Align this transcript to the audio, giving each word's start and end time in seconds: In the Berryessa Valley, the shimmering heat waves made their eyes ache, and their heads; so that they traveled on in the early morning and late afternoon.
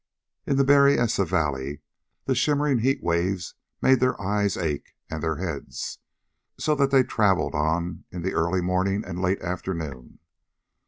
In 0.47 0.57
the 0.57 0.63
Berryessa 0.63 1.27
Valley, 1.27 1.81
the 2.25 2.33
shimmering 2.33 2.79
heat 2.79 3.03
waves 3.03 3.53
made 3.83 3.99
their 3.99 4.19
eyes 4.19 4.57
ache, 4.57 4.95
and 5.11 5.21
their 5.21 5.35
heads; 5.35 5.99
so 6.57 6.73
that 6.73 6.89
they 6.89 7.03
traveled 7.03 7.53
on 7.53 8.05
in 8.09 8.23
the 8.23 8.33
early 8.33 8.61
morning 8.61 9.05
and 9.05 9.21
late 9.21 9.43
afternoon. 9.43 10.17